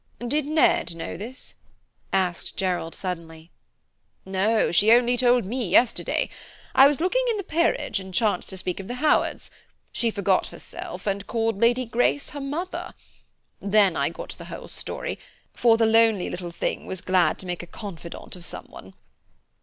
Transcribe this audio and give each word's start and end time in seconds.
"Did 0.27 0.47
Ned 0.47 0.95
know 0.95 1.15
this?" 1.15 1.53
asked 2.11 2.57
Gerald 2.57 2.95
suddenly. 2.95 3.51
"No, 4.25 4.71
she 4.71 4.91
only 4.91 5.15
told 5.15 5.45
me 5.45 5.69
yesterday. 5.69 6.27
I 6.73 6.87
was 6.87 6.99
looking 6.99 7.23
in 7.29 7.37
the 7.37 7.43
Peerage 7.43 7.99
and 7.99 8.11
chanced 8.11 8.49
to 8.49 8.57
speak 8.57 8.79
of 8.79 8.87
the 8.87 8.95
Howards. 8.95 9.51
She 9.91 10.09
forgot 10.09 10.47
herself 10.47 11.05
and 11.05 11.27
called 11.27 11.61
Lady 11.61 11.85
Grace 11.85 12.31
her 12.31 12.41
mother. 12.41 12.95
Then 13.61 13.95
I 13.95 14.09
got 14.09 14.31
the 14.31 14.45
whole 14.45 14.67
story, 14.67 15.19
for 15.53 15.77
the 15.77 15.85
lonely 15.85 16.31
little 16.31 16.49
thing 16.49 16.87
was 16.87 17.01
glad 17.01 17.37
to 17.37 17.45
make 17.45 17.61
a 17.61 17.67
confidant 17.67 18.35
of 18.35 18.43
someone." 18.43 18.95